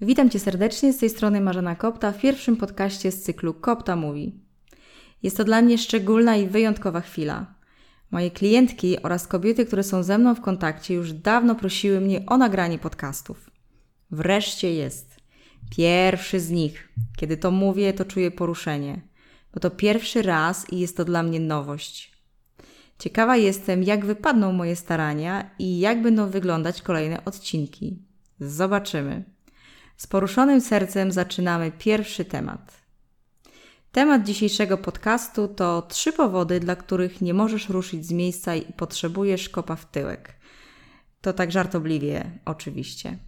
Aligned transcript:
Witam 0.00 0.30
Cię 0.30 0.38
serdecznie, 0.38 0.92
z 0.92 0.98
tej 0.98 1.10
strony 1.10 1.40
Marzena 1.40 1.76
Kopta 1.76 2.12
w 2.12 2.20
pierwszym 2.20 2.56
podcaście 2.56 3.12
z 3.12 3.22
cyklu 3.22 3.54
Kopta 3.54 3.96
Mówi. 3.96 4.40
Jest 5.22 5.36
to 5.36 5.44
dla 5.44 5.62
mnie 5.62 5.78
szczególna 5.78 6.36
i 6.36 6.46
wyjątkowa 6.46 7.00
chwila. 7.00 7.54
Moje 8.10 8.30
klientki 8.30 9.02
oraz 9.02 9.26
kobiety, 9.26 9.66
które 9.66 9.82
są 9.82 10.02
ze 10.02 10.18
mną 10.18 10.34
w 10.34 10.40
kontakcie, 10.40 10.94
już 10.94 11.12
dawno 11.12 11.54
prosiły 11.54 12.00
mnie 12.00 12.26
o 12.26 12.36
nagranie 12.36 12.78
podcastów. 12.78 13.50
Wreszcie 14.10 14.74
jest. 14.74 15.16
Pierwszy 15.76 16.40
z 16.40 16.50
nich. 16.50 16.88
Kiedy 17.16 17.36
to 17.36 17.50
mówię, 17.50 17.92
to 17.92 18.04
czuję 18.04 18.30
poruszenie, 18.30 19.02
bo 19.54 19.60
to 19.60 19.70
pierwszy 19.70 20.22
raz 20.22 20.72
i 20.72 20.78
jest 20.78 20.96
to 20.96 21.04
dla 21.04 21.22
mnie 21.22 21.40
nowość. 21.40 22.12
Ciekawa 22.98 23.36
jestem, 23.36 23.82
jak 23.82 24.06
wypadną 24.06 24.52
moje 24.52 24.76
starania 24.76 25.50
i 25.58 25.78
jak 25.78 26.02
będą 26.02 26.30
wyglądać 26.30 26.82
kolejne 26.82 27.24
odcinki. 27.24 28.02
Zobaczymy. 28.40 29.35
Z 29.96 30.06
poruszonym 30.06 30.60
sercem 30.60 31.12
zaczynamy 31.12 31.72
pierwszy 31.78 32.24
temat. 32.24 32.72
Temat 33.92 34.24
dzisiejszego 34.24 34.78
podcastu 34.78 35.48
to 35.48 35.82
trzy 35.82 36.12
powody, 36.12 36.60
dla 36.60 36.76
których 36.76 37.20
nie 37.20 37.34
możesz 37.34 37.68
ruszyć 37.68 38.06
z 38.06 38.12
miejsca 38.12 38.54
i 38.54 38.72
potrzebujesz 38.72 39.48
kopa 39.48 39.76
w 39.76 39.90
tyłek. 39.90 40.34
To 41.20 41.32
tak 41.32 41.52
żartobliwie, 41.52 42.30
oczywiście. 42.44 43.18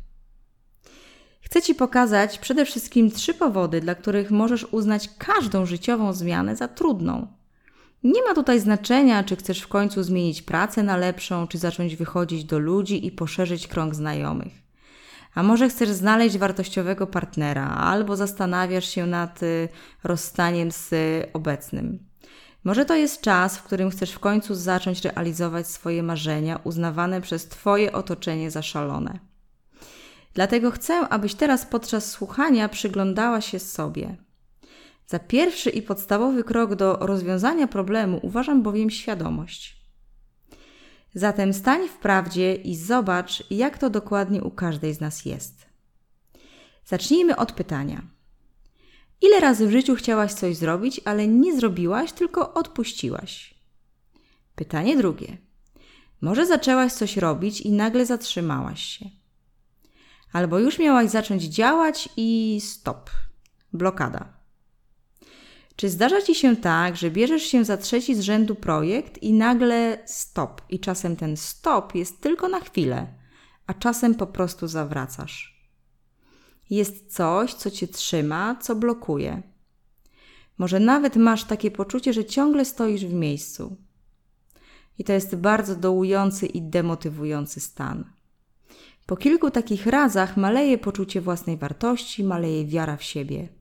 Chcę 1.41 1.63
Ci 1.63 1.75
pokazać 1.75 2.39
przede 2.39 2.65
wszystkim 2.65 3.11
trzy 3.11 3.35
powody, 3.35 3.81
dla 3.81 3.95
których 3.95 4.31
możesz 4.31 4.65
uznać 4.65 5.09
każdą 5.19 5.67
życiową 5.67 6.13
zmianę 6.13 6.57
za 6.57 6.69
trudną. 6.69 7.27
Nie 8.05 8.23
ma 8.23 8.35
tutaj 8.35 8.61
znaczenia, 8.61 9.25
czy 9.25 9.37
chcesz 9.37 9.61
w 9.61 9.69
końcu 9.69 10.03
zmienić 10.03 10.43
pracę 10.43 10.83
na 10.83 10.97
lepszą, 10.97 11.47
czy 11.47 11.59
zacząć 11.59 11.97
wychodzić 11.97 12.45
do 12.45 12.59
ludzi 12.59 13.07
i 13.07 13.13
poszerzyć 13.13 13.67
krąg 13.67 13.95
znajomych. 13.95 14.68
A 15.39 15.43
może 15.43 15.69
chcesz 15.69 15.89
znaleźć 15.89 16.39
wartościowego 16.39 17.07
partnera, 17.07 17.69
albo 17.69 18.17
zastanawiasz 18.17 18.89
się 18.89 19.07
nad 19.07 19.43
y, 19.43 19.69
rozstaniem 20.05 20.73
z 20.73 20.95
obecnym. 21.33 22.07
Może 22.65 22.85
to 22.85 22.95
jest 22.95 23.21
czas, 23.21 23.59
w 23.59 23.63
którym 23.63 23.91
chcesz 23.91 24.11
w 24.13 24.19
końcu 24.19 24.55
zacząć 24.55 25.05
realizować 25.05 25.67
swoje 25.67 26.03
marzenia, 26.03 26.61
uznawane 26.65 27.21
przez 27.21 27.49
Twoje 27.49 27.93
otoczenie 27.93 28.51
za 28.51 28.63
szalone. 28.63 29.19
Dlatego 30.35 30.71
chcę, 30.71 30.95
abyś 31.09 31.35
teraz 31.35 31.67
podczas 31.67 32.11
słuchania 32.11 32.69
przyglądała 32.69 33.41
się 33.41 33.59
sobie. 33.59 34.17
Za 35.07 35.19
pierwszy 35.19 35.71
i 35.71 35.83
podstawowy 35.83 36.45
krok 36.45 36.75
do 36.75 36.97
rozwiązania 37.01 37.67
problemu 37.67 38.21
uważam 38.23 38.63
bowiem 38.63 38.91
świadomość. 38.91 39.78
Zatem 41.19 41.53
stań 41.53 41.89
w 41.89 41.97
prawdzie 41.97 42.55
i 42.55 42.77
zobacz, 42.77 43.51
jak 43.51 43.79
to 43.79 43.91
dokładnie 43.91 44.43
u 44.43 44.51
każdej 44.51 44.95
z 44.95 45.01
nas 45.01 45.25
jest. 45.25 45.67
Zacznijmy 46.85 47.37
od 47.37 47.53
pytania. 47.53 48.03
Ile 49.23 49.41
razy 49.41 49.67
w 49.67 49.71
życiu 49.71 49.95
chciałaś 49.95 50.33
coś 50.33 50.57
zrobić, 50.57 51.01
ale 51.05 51.29
nie 51.29 51.57
zrobiłaś, 51.57 52.13
tylko 52.13 52.55
odpuściłaś? 52.55 53.55
Pytanie 54.55 54.97
drugie. 54.97 55.39
Może 56.21 56.47
zaczęłaś 56.47 56.93
coś 56.93 57.17
robić 57.17 57.61
i 57.61 57.73
nagle 57.73 58.07
zatrzymałaś 58.07 58.83
się. 58.83 59.11
Albo 60.33 60.59
już 60.59 60.79
miałaś 60.79 61.11
zacząć 61.11 61.43
działać 61.43 62.09
i 62.17 62.61
stop. 62.63 63.11
Blokada. 63.73 64.38
Czy 65.79 65.89
zdarza 65.89 66.23
Ci 66.23 66.35
się 66.35 66.57
tak, 66.57 66.97
że 66.97 67.11
bierzesz 67.11 67.43
się 67.43 67.65
za 67.65 67.77
trzeci 67.77 68.15
z 68.15 68.21
rzędu 68.21 68.55
projekt 68.55 69.23
i 69.23 69.33
nagle 69.33 69.99
stop, 70.07 70.63
i 70.69 70.81
czasem 70.81 71.17
ten 71.17 71.37
stop 71.37 71.95
jest 71.95 72.21
tylko 72.21 72.49
na 72.49 72.61
chwilę, 72.61 73.07
a 73.67 73.75
czasem 73.75 74.15
po 74.15 74.27
prostu 74.27 74.69
zawracasz? 74.69 75.69
Jest 76.71 77.15
coś, 77.15 77.55
co 77.55 77.71
Cię 77.71 77.89
trzyma, 77.89 78.57
co 78.57 78.75
blokuje. 78.75 79.43
Może 80.59 80.81
nawet 80.81 81.17
masz 81.17 81.45
takie 81.45 81.71
poczucie, 81.71 82.13
że 82.13 82.25
ciągle 82.25 82.65
stoisz 82.65 83.07
w 83.07 83.13
miejscu. 83.13 83.77
I 84.99 85.05
to 85.05 85.13
jest 85.13 85.37
bardzo 85.37 85.77
dołujący 85.77 86.47
i 86.47 86.63
demotywujący 86.63 87.61
stan. 87.61 88.05
Po 89.07 89.17
kilku 89.17 89.51
takich 89.51 89.87
razach 89.87 90.37
maleje 90.37 90.79
poczucie 90.79 91.21
własnej 91.21 91.57
wartości, 91.57 92.25
maleje 92.25 92.67
wiara 92.67 92.97
w 92.97 93.03
siebie. 93.03 93.58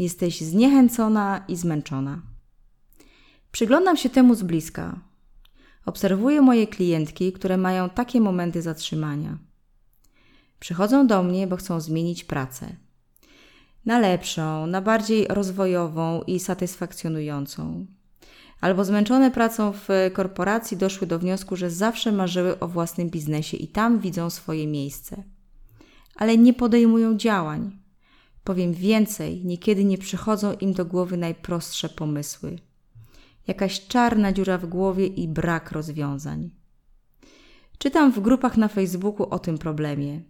Jesteś 0.00 0.40
zniechęcona 0.40 1.44
i 1.48 1.56
zmęczona. 1.56 2.22
Przyglądam 3.52 3.96
się 3.96 4.10
temu 4.10 4.34
z 4.34 4.42
bliska. 4.42 5.00
Obserwuję 5.86 6.42
moje 6.42 6.66
klientki, 6.66 7.32
które 7.32 7.56
mają 7.56 7.90
takie 7.90 8.20
momenty 8.20 8.62
zatrzymania. 8.62 9.38
Przychodzą 10.60 11.06
do 11.06 11.22
mnie, 11.22 11.46
bo 11.46 11.56
chcą 11.56 11.80
zmienić 11.80 12.24
pracę. 12.24 12.76
Na 13.86 13.98
lepszą, 13.98 14.66
na 14.66 14.80
bardziej 14.80 15.26
rozwojową 15.28 16.22
i 16.22 16.38
satysfakcjonującą. 16.38 17.86
Albo 18.60 18.84
zmęczone 18.84 19.30
pracą 19.30 19.72
w 19.72 19.88
korporacji 20.12 20.76
doszły 20.76 21.06
do 21.06 21.18
wniosku, 21.18 21.56
że 21.56 21.70
zawsze 21.70 22.12
marzyły 22.12 22.58
o 22.58 22.68
własnym 22.68 23.10
biznesie 23.10 23.56
i 23.56 23.68
tam 23.68 23.98
widzą 23.98 24.30
swoje 24.30 24.66
miejsce. 24.66 25.22
Ale 26.16 26.38
nie 26.38 26.54
podejmują 26.54 27.16
działań 27.16 27.79
Powiem 28.44 28.72
więcej, 28.72 29.44
niekiedy 29.44 29.84
nie 29.84 29.98
przychodzą 29.98 30.52
im 30.52 30.72
do 30.72 30.84
głowy 30.84 31.16
najprostsze 31.16 31.88
pomysły. 31.88 32.58
Jakaś 33.46 33.86
czarna 33.86 34.32
dziura 34.32 34.58
w 34.58 34.66
głowie 34.66 35.06
i 35.06 35.28
brak 35.28 35.72
rozwiązań. 35.72 36.50
Czytam 37.78 38.12
w 38.12 38.20
grupach 38.20 38.56
na 38.56 38.68
Facebooku 38.68 39.26
o 39.30 39.38
tym 39.38 39.58
problemie, 39.58 40.20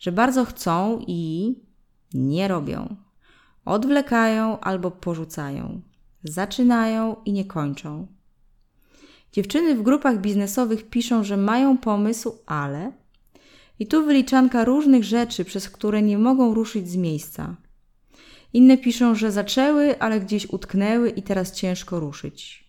że 0.00 0.12
bardzo 0.12 0.44
chcą 0.44 1.04
i 1.06 1.54
nie 2.14 2.48
robią. 2.48 2.96
Odwlekają 3.64 4.60
albo 4.60 4.90
porzucają. 4.90 5.80
Zaczynają 6.24 7.16
i 7.24 7.32
nie 7.32 7.44
kończą. 7.44 8.06
Dziewczyny 9.32 9.74
w 9.74 9.82
grupach 9.82 10.20
biznesowych 10.20 10.88
piszą, 10.88 11.24
że 11.24 11.36
mają 11.36 11.78
pomysł, 11.78 12.38
ale 12.46 12.92
i 13.84 13.86
tu 13.86 14.04
wyliczanka 14.04 14.64
różnych 14.64 15.04
rzeczy, 15.04 15.44
przez 15.44 15.70
które 15.70 16.02
nie 16.02 16.18
mogą 16.18 16.54
ruszyć 16.54 16.88
z 16.90 16.96
miejsca. 16.96 17.56
Inne 18.52 18.78
piszą, 18.78 19.14
że 19.14 19.32
zaczęły, 19.32 19.98
ale 19.98 20.20
gdzieś 20.20 20.46
utknęły 20.46 21.10
i 21.10 21.22
teraz 21.22 21.52
ciężko 21.52 22.00
ruszyć. 22.00 22.64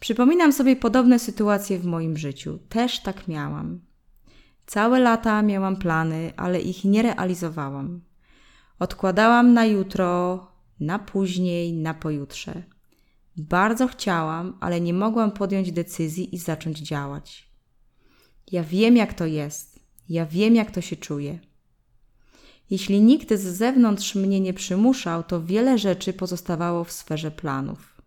Przypominam 0.00 0.52
sobie 0.52 0.76
podobne 0.76 1.18
sytuacje 1.18 1.78
w 1.78 1.84
moim 1.84 2.16
życiu. 2.16 2.58
Też 2.68 3.02
tak 3.02 3.28
miałam. 3.28 3.80
Całe 4.66 5.00
lata 5.00 5.42
miałam 5.42 5.76
plany, 5.76 6.32
ale 6.36 6.60
ich 6.60 6.84
nie 6.84 7.02
realizowałam. 7.02 8.00
Odkładałam 8.78 9.52
na 9.52 9.66
jutro, 9.66 10.46
na 10.80 10.98
później, 10.98 11.72
na 11.72 11.94
pojutrze. 11.94 12.62
Bardzo 13.36 13.88
chciałam, 13.88 14.56
ale 14.60 14.80
nie 14.80 14.94
mogłam 14.94 15.30
podjąć 15.30 15.72
decyzji 15.72 16.34
i 16.34 16.38
zacząć 16.38 16.78
działać. 16.78 17.55
Ja 18.52 18.64
wiem, 18.64 18.96
jak 18.96 19.14
to 19.14 19.26
jest. 19.26 19.80
Ja 20.08 20.26
wiem, 20.26 20.54
jak 20.54 20.70
to 20.70 20.80
się 20.80 20.96
czuje. 20.96 21.38
Jeśli 22.70 23.00
nikt 23.00 23.34
z 23.34 23.56
zewnątrz 23.56 24.14
mnie 24.14 24.40
nie 24.40 24.54
przymuszał, 24.54 25.22
to 25.22 25.42
wiele 25.42 25.78
rzeczy 25.78 26.12
pozostawało 26.12 26.84
w 26.84 26.92
sferze 26.92 27.30
planów. 27.30 28.02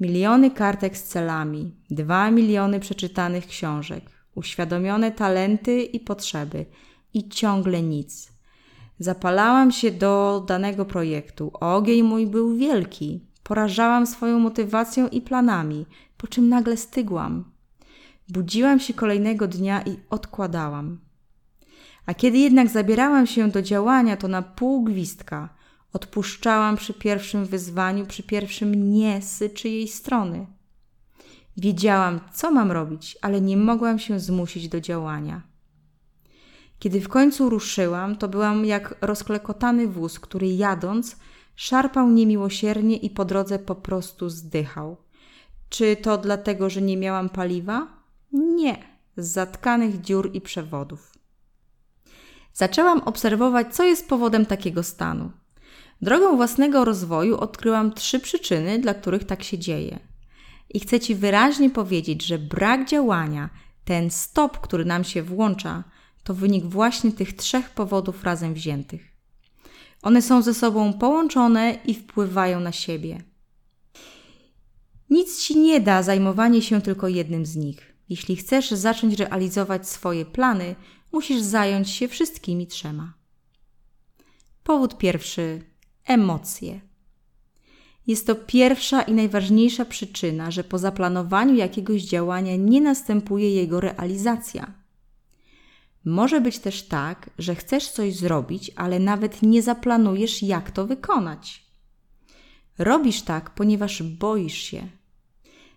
Miliony 0.00 0.50
kartek 0.50 0.96
z 0.96 1.02
celami, 1.02 1.74
dwa 1.90 2.30
miliony 2.30 2.80
przeczytanych 2.80 3.46
książek, 3.46 4.10
uświadomione 4.34 5.12
talenty 5.12 5.82
i 5.82 6.00
potrzeby 6.00 6.66
i 7.14 7.28
ciągle 7.28 7.82
nic. 7.82 8.32
Zapalałam 8.98 9.72
się 9.72 9.90
do 9.90 10.44
danego 10.48 10.84
projektu. 10.84 11.50
Ogień 11.60 12.02
mój 12.02 12.26
był 12.26 12.56
wielki. 12.56 13.20
Porażałam 13.42 14.06
swoją 14.06 14.38
motywacją 14.38 15.08
i 15.08 15.20
planami, 15.20 15.86
po 16.16 16.26
czym 16.26 16.48
nagle 16.48 16.76
stygłam. 16.76 17.53
Budziłam 18.28 18.80
się 18.80 18.94
kolejnego 18.94 19.48
dnia 19.48 19.82
i 19.82 19.96
odkładałam. 20.10 21.00
A 22.06 22.14
kiedy 22.14 22.38
jednak 22.38 22.68
zabierałam 22.68 23.26
się 23.26 23.50
do 23.50 23.62
działania, 23.62 24.16
to 24.16 24.28
na 24.28 24.42
pół 24.42 24.84
gwizdka 24.84 25.54
odpuszczałam 25.92 26.76
przy 26.76 26.94
pierwszym 26.94 27.46
wyzwaniu, 27.46 28.06
przy 28.06 28.22
pierwszym 28.22 28.92
nie 28.92 29.20
czyjej 29.54 29.88
strony. 29.88 30.46
Wiedziałam, 31.56 32.20
co 32.32 32.50
mam 32.50 32.72
robić, 32.72 33.18
ale 33.22 33.40
nie 33.40 33.56
mogłam 33.56 33.98
się 33.98 34.20
zmusić 34.20 34.68
do 34.68 34.80
działania. 34.80 35.42
Kiedy 36.78 37.00
w 37.00 37.08
końcu 37.08 37.50
ruszyłam, 37.50 38.16
to 38.16 38.28
byłam 38.28 38.64
jak 38.64 38.94
rozklekotany 39.00 39.88
wóz, 39.88 40.20
który 40.20 40.48
jadąc 40.48 41.16
szarpał 41.56 42.10
niemiłosiernie 42.10 42.96
i 42.96 43.10
po 43.10 43.24
drodze 43.24 43.58
po 43.58 43.74
prostu 43.74 44.28
zdychał. 44.28 44.96
Czy 45.68 45.96
to 45.96 46.18
dlatego, 46.18 46.70
że 46.70 46.82
nie 46.82 46.96
miałam 46.96 47.28
paliwa? 47.28 48.03
Nie, 48.34 48.76
z 49.16 49.32
zatkanych 49.32 50.00
dziur 50.00 50.30
i 50.32 50.40
przewodów. 50.40 51.12
Zaczęłam 52.52 53.00
obserwować, 53.00 53.74
co 53.74 53.84
jest 53.84 54.08
powodem 54.08 54.46
takiego 54.46 54.82
stanu. 54.82 55.30
Drogą 56.02 56.36
własnego 56.36 56.84
rozwoju 56.84 57.36
odkryłam 57.36 57.92
trzy 57.92 58.20
przyczyny, 58.20 58.78
dla 58.78 58.94
których 58.94 59.24
tak 59.24 59.42
się 59.42 59.58
dzieje. 59.58 59.98
I 60.70 60.80
chcę 60.80 61.00
Ci 61.00 61.14
wyraźnie 61.14 61.70
powiedzieć, 61.70 62.26
że 62.26 62.38
brak 62.38 62.88
działania, 62.88 63.50
ten 63.84 64.10
stop, 64.10 64.60
który 64.60 64.84
nam 64.84 65.04
się 65.04 65.22
włącza, 65.22 65.84
to 66.24 66.34
wynik 66.34 66.64
właśnie 66.64 67.12
tych 67.12 67.36
trzech 67.36 67.70
powodów 67.70 68.24
razem 68.24 68.54
wziętych. 68.54 69.12
One 70.02 70.22
są 70.22 70.42
ze 70.42 70.54
sobą 70.54 70.92
połączone 70.92 71.78
i 71.84 71.94
wpływają 71.94 72.60
na 72.60 72.72
siebie. 72.72 73.22
Nic 75.10 75.42
ci 75.42 75.58
nie 75.58 75.80
da 75.80 76.02
zajmowanie 76.02 76.62
się 76.62 76.82
tylko 76.82 77.08
jednym 77.08 77.46
z 77.46 77.56
nich. 77.56 77.93
Jeśli 78.08 78.36
chcesz 78.36 78.70
zacząć 78.70 79.14
realizować 79.14 79.88
swoje 79.88 80.24
plany, 80.24 80.76
musisz 81.12 81.42
zająć 81.42 81.90
się 81.90 82.08
wszystkimi 82.08 82.66
trzema. 82.66 83.14
Powód 84.64 84.98
pierwszy 84.98 85.64
emocje. 86.04 86.80
Jest 88.06 88.26
to 88.26 88.34
pierwsza 88.34 89.02
i 89.02 89.12
najważniejsza 89.12 89.84
przyczyna, 89.84 90.50
że 90.50 90.64
po 90.64 90.78
zaplanowaniu 90.78 91.54
jakiegoś 91.54 92.02
działania 92.02 92.56
nie 92.56 92.80
następuje 92.80 93.54
jego 93.54 93.80
realizacja. 93.80 94.74
Może 96.04 96.40
być 96.40 96.58
też 96.58 96.82
tak, 96.82 97.30
że 97.38 97.54
chcesz 97.54 97.88
coś 97.88 98.16
zrobić, 98.16 98.70
ale 98.76 98.98
nawet 98.98 99.42
nie 99.42 99.62
zaplanujesz, 99.62 100.42
jak 100.42 100.70
to 100.70 100.86
wykonać. 100.86 101.64
Robisz 102.78 103.22
tak, 103.22 103.50
ponieważ 103.50 104.02
boisz 104.02 104.58
się. 104.58 104.88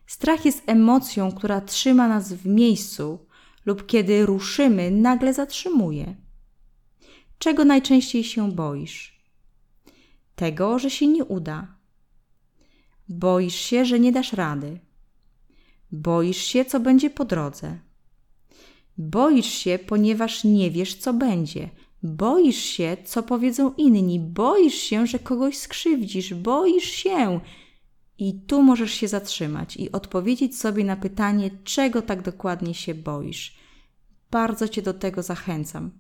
Strach 0.07 0.45
jest 0.45 0.63
emocją, 0.65 1.31
która 1.31 1.62
trzyma 1.62 2.07
nas 2.07 2.33
w 2.33 2.45
miejscu 2.45 3.27
lub 3.65 3.86
kiedy 3.86 4.25
ruszymy, 4.25 4.92
nagle 4.92 5.33
zatrzymuje. 5.33 6.15
Czego 7.39 7.65
najczęściej 7.65 8.24
się 8.24 8.51
boisz? 8.51 9.21
Tego, 10.36 10.80
że 10.80 10.89
się 10.89 11.07
nie 11.07 11.25
uda 11.25 11.77
Boisz 13.09 13.56
się, 13.56 13.86
że 13.86 14.00
nie 14.00 14.12
dasz 14.12 14.33
rady. 14.33 14.80
Boisz 15.92 16.38
się, 16.38 16.65
co 16.65 16.80
będzie 16.80 17.10
po 17.10 17.25
drodze. 17.25 17.80
Boisz 18.98 19.53
się, 19.53 19.80
ponieważ 19.88 20.44
nie 20.44 20.71
wiesz, 20.71 20.95
co 20.95 21.13
będzie. 21.13 21.69
Boisz 22.03 22.63
się, 22.63 22.98
co 23.06 23.24
powiedzą 23.24 23.74
inni. 23.74 24.19
Boisz 24.19 24.75
się, 24.75 25.07
że 25.07 25.19
kogoś 25.19 25.57
skrzywdzisz. 25.57 26.33
Boisz 26.33 26.89
się. 26.89 27.39
I 28.19 28.41
tu 28.41 28.63
możesz 28.63 28.91
się 28.91 29.07
zatrzymać 29.07 29.77
i 29.77 29.91
odpowiedzieć 29.91 30.59
sobie 30.59 30.83
na 30.83 30.95
pytanie, 30.95 31.51
czego 31.63 32.01
tak 32.01 32.21
dokładnie 32.21 32.73
się 32.73 32.95
boisz. 32.95 33.57
Bardzo 34.31 34.67
Cię 34.67 34.81
do 34.81 34.93
tego 34.93 35.23
zachęcam. 35.23 35.91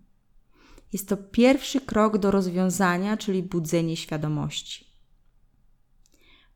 Jest 0.93 1.09
to 1.09 1.17
pierwszy 1.17 1.81
krok 1.81 2.17
do 2.17 2.31
rozwiązania, 2.31 3.17
czyli 3.17 3.43
budzenie 3.43 3.97
świadomości. 3.97 4.87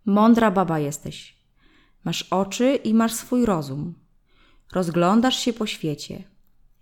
Mądra 0.05 0.51
baba 0.51 0.79
jesteś. 0.79 1.41
Masz 2.03 2.23
oczy 2.23 2.75
i 2.75 2.93
masz 2.93 3.13
swój 3.13 3.45
rozum. 3.45 3.93
Rozglądasz 4.71 5.39
się 5.39 5.53
po 5.53 5.65
świecie. 5.65 6.23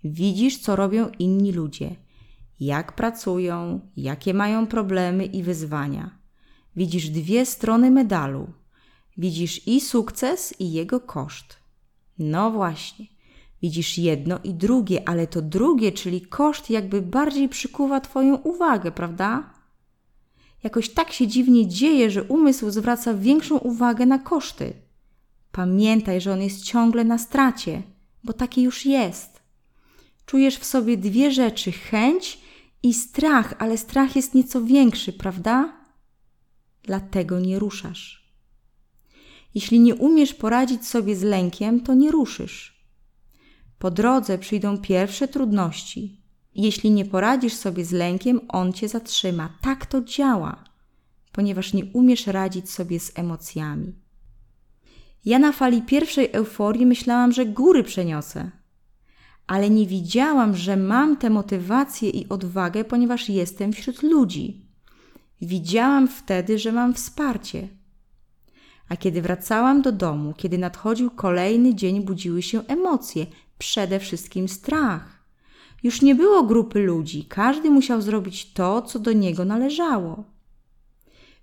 Widzisz, 0.04 0.58
co 0.58 0.76
robią 0.76 1.10
inni 1.20 1.52
ludzie, 1.52 1.96
jak 2.60 2.96
pracują, 2.96 3.80
jakie 3.98 4.34
mają 4.34 4.68
problemy 4.68 5.26
i 5.26 5.44
wyzwania. 5.44 6.20
Widzisz 6.76 7.10
dwie 7.10 7.46
strony 7.46 7.92
medalu. 7.92 8.54
Widzisz 9.20 9.68
i 9.68 9.82
sukces, 9.82 10.54
i 10.60 10.72
jego 10.72 11.00
koszt. 11.00 11.58
No 12.20 12.52
właśnie. 12.52 13.06
Widzisz 13.62 13.98
jedno 13.98 14.40
i 14.44 14.54
drugie, 14.54 15.10
ale 15.10 15.28
to 15.28 15.42
drugie, 15.42 15.92
czyli 15.92 16.22
koszt, 16.22 16.70
jakby 16.70 17.02
bardziej 17.02 17.50
przykuwa 17.50 18.00
Twoją 18.00 18.36
uwagę, 18.36 18.92
prawda? 18.92 19.54
Jakoś 20.64 20.90
tak 20.90 21.12
się 21.12 21.28
dziwnie 21.28 21.68
dzieje, 21.68 22.12
że 22.12 22.24
umysł 22.24 22.70
zwraca 22.70 23.14
większą 23.14 23.58
uwagę 23.58 24.06
na 24.06 24.20
koszty. 24.20 24.74
Pamiętaj, 25.52 26.22
że 26.22 26.34
on 26.34 26.42
jest 26.42 26.64
ciągle 26.64 27.04
na 27.04 27.18
stracie, 27.18 27.82
bo 28.24 28.34
taki 28.34 28.62
już 28.62 28.86
jest. 28.86 29.40
Czujesz 30.26 30.58
w 30.58 30.66
sobie 30.66 30.98
dwie 30.98 31.32
rzeczy: 31.32 31.72
chęć 31.72 32.40
i 32.84 32.94
strach, 32.94 33.54
ale 33.60 33.78
strach 33.78 34.16
jest 34.16 34.34
nieco 34.34 34.62
większy, 34.62 35.14
prawda? 35.14 35.74
Dlatego 36.84 37.40
nie 37.40 37.60
ruszasz. 37.60 38.19
Jeśli 39.56 39.80
nie 39.80 39.96
umiesz 39.96 40.34
poradzić 40.34 40.88
sobie 40.88 41.16
z 41.16 41.24
lękiem, 41.24 41.82
to 41.82 41.94
nie 41.94 42.12
ruszysz. 42.12 42.86
Po 43.80 43.92
drodze 43.92 44.38
przyjdą 44.38 44.78
pierwsze 44.78 45.28
trudności, 45.28 46.22
jeśli 46.56 46.92
nie 46.92 47.06
poradzisz 47.06 47.54
sobie 47.54 47.86
z 47.86 47.92
lękiem, 47.92 48.42
on 48.48 48.74
cię 48.74 48.88
zatrzyma. 48.88 49.50
Tak 49.62 49.86
to 49.86 50.02
działa, 50.02 50.64
ponieważ 51.32 51.74
nie 51.74 51.86
umiesz 51.86 52.28
radzić 52.28 52.72
sobie 52.72 53.00
z 53.00 53.12
emocjami. 53.16 53.96
Ja 55.26 55.40
na 55.40 55.52
fali 55.52 55.82
pierwszej 55.82 56.30
euforii 56.32 56.86
myślałam, 56.86 57.32
że 57.32 57.46
góry 57.46 57.84
przeniosę, 57.84 58.52
ale 59.48 59.70
nie 59.70 59.86
widziałam, 59.86 60.56
że 60.56 60.78
mam 60.78 61.18
tę 61.18 61.30
motywację 61.30 62.10
i 62.10 62.30
odwagę, 62.30 62.84
ponieważ 62.84 63.30
jestem 63.30 63.74
wśród 63.74 64.04
ludzi. 64.04 64.66
Widziałam 65.42 66.08
wtedy, 66.08 66.60
że 66.60 66.72
mam 66.72 66.94
wsparcie. 66.94 67.68
A 68.90 68.98
kiedy 68.98 69.22
wracałam 69.22 69.82
do 69.82 69.92
domu, 69.92 70.34
kiedy 70.38 70.58
nadchodził 70.58 71.12
kolejny 71.12 71.76
dzień, 71.76 72.04
budziły 72.04 72.42
się 72.42 72.68
emocje, 72.68 73.26
przede 73.58 74.00
wszystkim 74.00 74.48
strach. 74.48 75.24
Już 75.84 76.02
nie 76.02 76.16
było 76.16 76.44
grupy 76.44 76.80
ludzi, 76.80 77.26
każdy 77.26 77.70
musiał 77.70 78.02
zrobić 78.02 78.54
to, 78.54 78.82
co 78.82 79.00
do 79.00 79.14
niego 79.14 79.46
należało. 79.46 80.24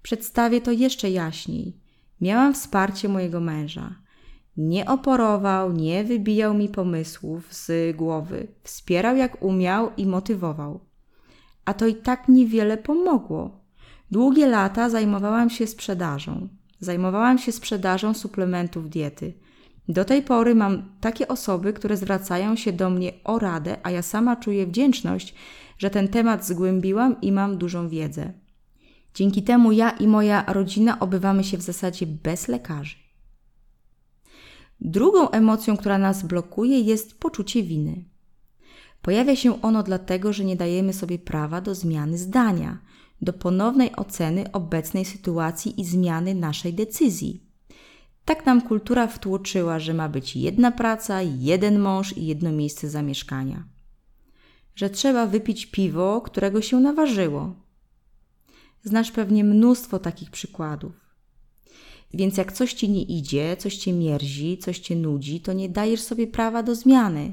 Przedstawię 0.02 0.60
to 0.60 0.72
jeszcze 0.72 1.10
jaśniej. 1.10 1.76
Miałam 2.20 2.54
wsparcie 2.54 3.08
mojego 3.08 3.40
męża. 3.40 3.94
Nie 4.56 4.86
oporował, 4.86 5.72
nie 5.72 6.04
wybijał 6.04 6.54
mi 6.54 6.68
pomysłów 6.68 7.54
z 7.54 7.96
głowy, 7.96 8.46
wspierał 8.62 9.16
jak 9.16 9.42
umiał 9.42 9.90
i 9.96 10.06
motywował. 10.06 10.80
A 11.64 11.74
to 11.74 11.86
i 11.86 11.94
tak 11.94 12.28
niewiele 12.28 12.76
pomogło. 12.76 13.60
Długie 14.10 14.46
lata 14.46 14.90
zajmowałam 14.90 15.50
się 15.50 15.66
sprzedażą. 15.66 16.48
Zajmowałam 16.86 17.38
się 17.38 17.52
sprzedażą 17.52 18.14
suplementów 18.14 18.90
diety. 18.90 19.34
Do 19.88 20.04
tej 20.04 20.22
pory 20.22 20.54
mam 20.54 20.82
takie 21.00 21.28
osoby, 21.28 21.72
które 21.72 21.96
zwracają 21.96 22.56
się 22.56 22.72
do 22.72 22.90
mnie 22.90 23.12
o 23.24 23.38
radę, 23.38 23.76
a 23.82 23.90
ja 23.90 24.02
sama 24.02 24.36
czuję 24.36 24.66
wdzięczność, 24.66 25.34
że 25.78 25.90
ten 25.90 26.08
temat 26.08 26.46
zgłębiłam 26.46 27.20
i 27.20 27.32
mam 27.32 27.58
dużą 27.58 27.88
wiedzę. 27.88 28.32
Dzięki 29.14 29.42
temu 29.42 29.72
ja 29.72 29.90
i 29.90 30.08
moja 30.08 30.44
rodzina 30.48 31.00
obywamy 31.00 31.44
się 31.44 31.58
w 31.58 31.62
zasadzie 31.62 32.06
bez 32.06 32.48
lekarzy. 32.48 32.96
Drugą 34.80 35.30
emocją, 35.30 35.76
która 35.76 35.98
nas 35.98 36.22
blokuje, 36.22 36.80
jest 36.80 37.18
poczucie 37.20 37.62
winy. 37.62 38.04
Pojawia 39.02 39.36
się 39.36 39.62
ono 39.62 39.82
dlatego, 39.82 40.32
że 40.32 40.44
nie 40.44 40.56
dajemy 40.56 40.92
sobie 40.92 41.18
prawa 41.18 41.60
do 41.60 41.74
zmiany 41.74 42.18
zdania, 42.18 42.78
do 43.22 43.32
ponownej 43.32 43.96
oceny 43.96 44.52
obecnej 44.52 45.04
sytuacji 45.04 45.80
i 45.80 45.84
zmiany 45.84 46.34
naszej 46.34 46.74
decyzji. 46.74 47.46
Tak 48.24 48.46
nam 48.46 48.62
kultura 48.62 49.06
wtłoczyła, 49.06 49.78
że 49.78 49.94
ma 49.94 50.08
być 50.08 50.36
jedna 50.36 50.72
praca, 50.72 51.22
jeden 51.22 51.78
mąż 51.78 52.16
i 52.16 52.26
jedno 52.26 52.52
miejsce 52.52 52.90
zamieszkania. 52.90 53.64
Że 54.74 54.90
trzeba 54.90 55.26
wypić 55.26 55.66
piwo, 55.66 56.20
którego 56.20 56.62
się 56.62 56.80
naważyło. 56.80 57.54
Znasz 58.84 59.10
pewnie 59.10 59.44
mnóstwo 59.44 59.98
takich 59.98 60.30
przykładów. 60.30 60.92
Więc 62.14 62.36
jak 62.36 62.52
coś 62.52 62.72
ci 62.72 62.88
nie 62.88 63.02
idzie, 63.02 63.56
coś 63.56 63.76
cię 63.76 63.92
mierzi, 63.92 64.58
coś 64.58 64.78
cię 64.78 64.96
nudzi, 64.96 65.40
to 65.40 65.52
nie 65.52 65.68
dajesz 65.68 66.02
sobie 66.02 66.26
prawa 66.26 66.62
do 66.62 66.74
zmiany. 66.74 67.32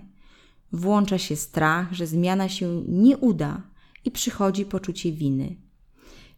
Włącza 0.72 1.18
się 1.18 1.36
strach, 1.36 1.94
że 1.94 2.08
zmiana 2.08 2.50
się 2.50 2.84
nie 2.88 3.18
uda 3.18 3.62
i 4.06 4.12
przychodzi 4.12 4.66
poczucie 4.66 5.12
winy 5.12 5.63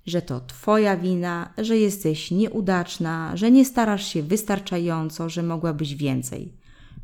że 0.05 0.21
to 0.21 0.39
Twoja 0.39 0.97
wina, 0.97 1.53
że 1.57 1.77
jesteś 1.77 2.31
nieudaczna, 2.31 3.37
że 3.37 3.51
nie 3.51 3.65
starasz 3.65 4.07
się 4.07 4.23
wystarczająco, 4.23 5.29
że 5.29 5.43
mogłabyś 5.43 5.95
więcej. 5.95 6.53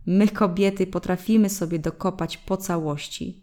My, 0.06 0.28
kobiety, 0.28 0.88
potrafimy 0.88 1.50
sobie 1.50 1.80
dokopać 1.80 2.38
po 2.38 2.58
całości. 2.58 3.42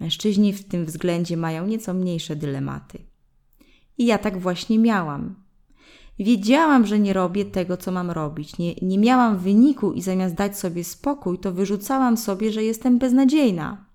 Mężczyźni 0.00 0.52
w 0.52 0.68
tym 0.68 0.84
względzie 0.84 1.36
mają 1.36 1.66
nieco 1.66 1.94
mniejsze 1.94 2.36
dylematy. 2.36 2.98
I 3.98 4.06
ja 4.06 4.18
tak 4.18 4.38
właśnie 4.38 4.78
miałam. 4.78 5.34
Wiedziałam, 6.18 6.86
że 6.86 6.98
nie 6.98 7.12
robię 7.12 7.44
tego, 7.44 7.76
co 7.76 7.92
mam 7.92 8.10
robić. 8.10 8.58
Nie, 8.58 8.74
nie 8.74 8.98
miałam 8.98 9.38
wyniku 9.38 9.92
i 9.92 10.02
zamiast 10.02 10.34
dać 10.34 10.58
sobie 10.58 10.84
spokój, 10.84 11.38
to 11.38 11.52
wyrzucałam 11.52 12.16
sobie, 12.16 12.52
że 12.52 12.64
jestem 12.64 12.98
beznadziejna 12.98 13.93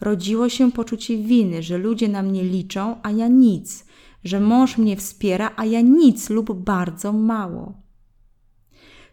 rodziło 0.00 0.48
się 0.48 0.72
poczucie 0.72 1.18
winy, 1.18 1.62
że 1.62 1.78
ludzie 1.78 2.08
na 2.08 2.22
mnie 2.22 2.44
liczą, 2.44 2.96
a 3.02 3.10
ja 3.10 3.28
nic, 3.28 3.86
że 4.24 4.40
mąż 4.40 4.78
mnie 4.78 4.96
wspiera, 4.96 5.52
a 5.56 5.64
ja 5.64 5.80
nic 5.80 6.30
lub 6.30 6.52
bardzo 6.52 7.12
mało. 7.12 7.82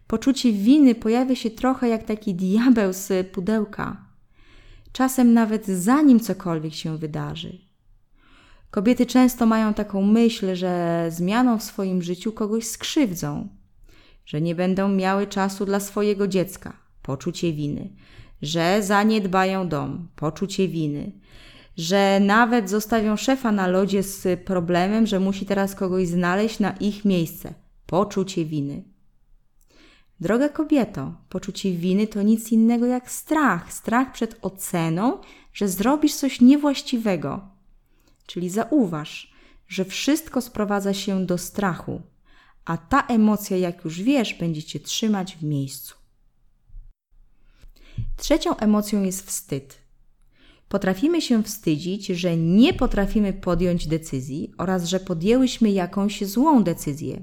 Poczucie 0.08 0.51
winy 0.51 0.96
pojawia 0.96 1.36
się 1.36 1.50
trochę 1.50 1.89
jak 1.89 2.03
taki 2.03 2.36
diabeł 2.36 2.94
z 2.94 3.27
pudełka, 3.32 4.06
czasem 4.91 5.34
nawet 5.34 5.65
zanim 5.65 6.20
cokolwiek 6.20 6.74
się 6.74 6.98
wydarzy. 6.98 7.67
Kobiety 8.72 9.06
często 9.06 9.46
mają 9.46 9.74
taką 9.74 10.01
myśl, 10.01 10.56
że 10.56 11.06
zmianą 11.10 11.60
w 11.60 11.63
swoim 11.63 12.01
życiu 12.01 12.32
kogoś 12.32 12.67
skrzywdzą, 12.67 13.48
że 14.25 14.41
nie 14.41 14.56
będą 14.56 14.89
miały 14.89 15.27
czasu 15.27 15.65
dla 15.65 15.79
swojego 15.79 16.27
dziecka, 16.27 16.74
poczucie 17.01 17.53
winy, 17.53 17.89
że 18.41 18.84
zaniedbają 18.84 19.70
dom, 19.70 20.08
poczucie 20.15 20.67
winy, 20.67 21.12
że 21.77 22.20
nawet 22.20 22.70
zostawią 22.70 23.15
szefa 23.15 23.51
na 23.51 23.67
lodzie 23.67 24.03
z 24.03 24.44
problemem, 24.44 25.08
że 25.08 25.20
musi 25.20 25.46
teraz 25.46 25.75
kogoś 25.75 26.08
znaleźć 26.08 26.60
na 26.60 26.72
ich 26.72 27.06
miejsce, 27.06 27.53
poczucie 27.86 28.46
winy. 28.46 28.84
Droga 30.20 30.50
kobieto, 30.50 31.13
poczucie 31.29 31.72
winy 31.72 32.08
to 32.08 32.22
nic 32.22 32.51
innego 32.51 32.86
jak 32.86 33.12
strach, 33.12 33.74
strach 33.74 34.12
przed 34.12 34.38
oceną, 34.41 35.17
że 35.53 35.67
zrobisz 35.67 36.15
coś 36.15 36.41
niewłaściwego. 36.41 37.48
Czyli 38.25 38.50
zauważ, 38.50 39.34
że 39.67 39.86
wszystko 39.86 40.41
sprowadza 40.41 40.94
się 40.94 41.25
do 41.25 41.38
strachu, 41.38 42.01
a 42.65 42.77
ta 42.77 43.01
emocja, 43.08 43.58
jak 43.58 43.86
już 43.86 44.01
wiesz, 44.01 44.34
będzie 44.34 44.63
cię 44.63 44.79
trzymać 44.79 45.36
w 45.36 45.44
miejscu. 45.44 45.97
Trzecią 48.18 48.58
emocją 48.58 49.04
jest 49.04 49.27
wstyd. 49.27 49.77
Potrafimy 50.70 51.22
się 51.22 51.44
wstydzić, 51.44 52.08
że 52.08 52.38
nie 52.38 52.74
potrafimy 52.74 53.34
podjąć 53.34 53.88
decyzji 53.88 54.51
oraz 54.58 54.86
że 54.86 55.00
podjęłyśmy 55.00 55.72
jakąś 55.72 56.25
złą 56.25 56.63
decyzję. 56.63 57.22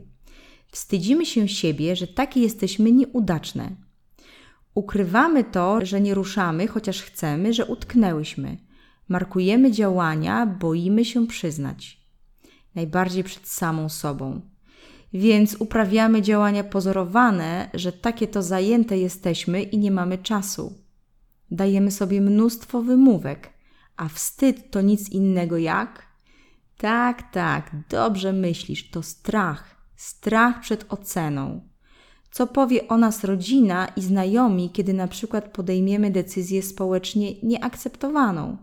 Wstydzimy 0.67 1.27
się 1.27 1.49
siebie, 1.49 1.97
że 1.97 2.07
takie 2.07 2.41
jesteśmy 2.41 2.93
nieudaczne. 2.93 3.77
Ukrywamy 4.75 5.45
to, 5.45 5.87
że 5.87 6.01
nie 6.01 6.15
ruszamy, 6.15 6.67
chociaż 6.67 7.03
chcemy, 7.03 7.55
że 7.55 7.67
utknęłyśmy. 7.67 8.57
Markujemy 9.09 9.73
działania, 9.73 10.47
boimy 10.47 11.05
się 11.05 11.27
przyznać. 11.27 12.01
Najbardziej 12.75 13.25
przed 13.25 13.49
samą 13.49 13.89
sobą. 13.89 14.54
Więc 15.15 15.57
uprawiamy 15.59 16.23
działania 16.23 16.65
pozorowane, 16.65 17.71
że 17.75 17.93
takie 17.93 18.29
to 18.29 18.43
zajęte 18.43 18.99
jesteśmy 18.99 19.63
i 19.63 19.79
nie 19.79 19.91
mamy 19.91 20.19
czasu. 20.19 20.79
Dajemy 21.51 21.91
sobie 21.91 22.21
mnóstwo 22.21 22.83
wymówek, 22.83 23.51
a 23.97 24.09
wstyd 24.09 24.71
to 24.71 24.81
nic 24.81 25.09
innego 25.09 25.59
jak? 25.59 26.07
Tak, 26.79 27.33
tak, 27.33 27.71
dobrze 27.91 28.33
myślisz, 28.33 28.91
to 28.91 29.03
strach, 29.03 29.77
strach 29.97 30.61
przed 30.61 30.85
oceną. 30.89 31.69
Co 32.31 32.47
powie 32.47 32.89
o 32.89 32.99
nas 32.99 33.25
rodzina 33.25 33.89
i 33.97 34.03
znajomi, 34.03 34.71
kiedy 34.71 34.93
na 34.93 35.09
przykład 35.09 35.53
podejmiemy 35.53 36.11
decyzję 36.11 36.63
społecznie 36.63 37.35
nieakceptowaną? 37.43 38.57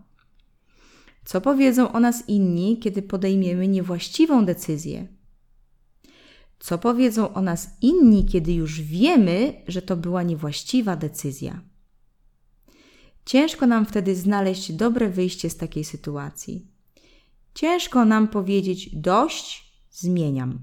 Co 1.26 1.42
powiedzą 1.42 1.92
o 1.92 2.00
nas 2.00 2.30
inni, 2.30 2.80
kiedy 2.80 3.02
podejmiemy 3.02 3.68
niewłaściwą 3.68 4.46
decyzję? 4.46 5.21
Co 6.62 6.78
powiedzą 6.78 7.34
o 7.34 7.42
nas 7.42 7.70
inni, 7.82 8.26
kiedy 8.26 8.54
już 8.54 8.82
wiemy, 8.82 9.64
że 9.68 9.82
to 9.82 9.98
była 9.98 10.24
niewłaściwa 10.24 10.96
decyzja? 10.96 11.62
Ciężko 13.26 13.68
nam 13.68 13.86
wtedy 13.86 14.16
znaleźć 14.16 14.72
dobre 14.72 15.10
wyjście 15.10 15.50
z 15.50 15.58
takiej 15.58 15.84
sytuacji. 15.84 16.68
Ciężko 17.54 18.06
nam 18.06 18.28
powiedzieć: 18.28 18.90
dość, 18.96 19.74
zmieniam. 19.92 20.60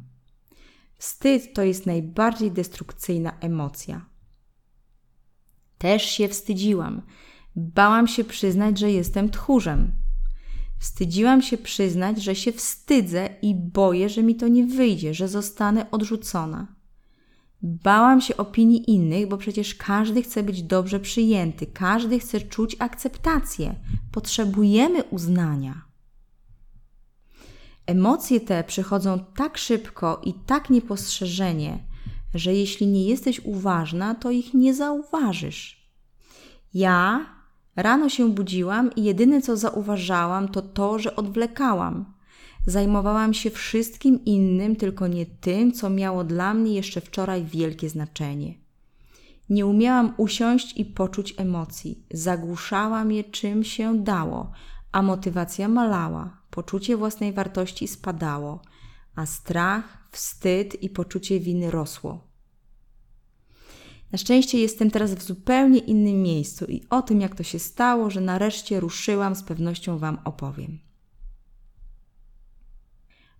Wstyd 0.99 1.55
to 1.55 1.63
jest 1.63 1.87
najbardziej 1.87 2.51
destrukcyjna 2.51 3.39
emocja. 3.41 4.07
Też 5.79 6.03
się 6.03 6.29
wstydziłam. 6.29 7.03
Bałam 7.57 8.09
się 8.09 8.25
przyznać, 8.25 8.79
że 8.79 8.91
jestem 8.91 9.31
tchórzem. 9.31 9.93
Wstydziłam 10.79 11.43
się 11.43 11.59
przyznać, 11.59 12.23
że 12.23 12.35
się 12.35 12.53
wstydzę 12.53 13.29
i 13.43 13.55
boję, 13.55 14.09
że 14.09 14.23
mi 14.23 14.35
to 14.35 14.49
nie 14.49 14.67
wyjdzie, 14.67 15.15
że 15.15 15.29
zostanę 15.29 15.91
odrzucona. 15.91 16.67
Bałam 17.63 18.21
się 18.21 18.37
opinii 18.37 18.91
innych, 18.91 19.29
bo 19.29 19.37
przecież 19.37 19.75
każdy 19.75 20.23
chce 20.23 20.43
być 20.43 20.63
dobrze 20.63 21.01
przyjęty, 21.01 21.67
każdy 21.67 22.21
chce 22.21 22.41
czuć 22.41 22.77
akceptację. 22.79 23.75
Potrzebujemy 24.13 25.05
uznania. 25.05 25.83
Emocje 27.87 28.41
te 28.41 28.65
przychodzą 28.65 29.25
tak 29.37 29.59
szybko 29.59 30.21
i 30.25 30.35
tak 30.35 30.71
niepostrzeżenie, 30.71 31.85
że 32.35 32.55
jeśli 32.55 32.87
nie 32.87 33.05
jesteś 33.05 33.41
uważna, 33.45 34.15
to 34.15 34.31
ich 34.31 34.55
nie 34.55 34.75
zauważysz. 34.75 35.91
Ja 36.75 37.27
rano 37.79 38.09
się 38.09 38.33
budziłam 38.33 38.91
i 38.97 39.05
jedyne 39.05 39.43
co 39.43 39.57
zauważałam 39.57 40.49
to 40.49 40.63
to, 40.63 40.99
że 40.99 41.17
odwlekałam. 41.17 42.13
Zajmowałam 42.67 43.35
się 43.35 43.51
wszystkim 43.51 44.25
innym, 44.25 44.77
tylko 44.77 45.07
nie 45.07 45.27
tym, 45.27 45.73
co 45.73 45.91
miało 45.91 46.25
dla 46.25 46.55
mnie 46.55 46.75
jeszcze 46.75 47.01
wczoraj 47.01 47.45
wielkie 47.45 47.89
znaczenie. 47.89 48.55
Nie 49.51 49.67
umiałam 49.67 50.15
usiąść 50.17 50.77
i 50.77 50.85
poczuć 50.85 51.35
emocji. 51.37 52.07
Zagłuszałam 52.11 53.13
je 53.13 53.25
czym 53.25 53.65
się 53.65 54.03
dało, 54.03 54.53
a 54.93 55.03
motywacja 55.03 55.69
malała, 55.69 56.41
poczucie 56.51 56.97
własnej 56.97 57.33
wartości 57.33 57.89
spadało, 57.89 58.63
a 59.15 59.27
strach, 59.27 60.09
wstyd 60.11 60.83
i 60.83 60.91
poczucie 60.91 61.41
winy 61.41 61.71
rosło. 61.71 62.28
Na 64.13 64.19
szczęście 64.19 64.59
jestem 64.59 64.91
teraz 64.91 65.15
w 65.15 65.23
zupełnie 65.23 65.79
innym 65.79 66.23
miejscu 66.23 66.65
i 66.65 66.83
o 66.91 67.03
tym, 67.03 67.21
jak 67.21 67.35
to 67.35 67.43
się 67.43 67.59
stało, 67.59 68.11
że 68.11 68.21
nareszcie 68.21 68.81
ruszyłam, 68.81 69.35
z 69.35 69.43
pewnością 69.43 69.99
Wam 69.99 70.19
opowiem. 70.25 70.79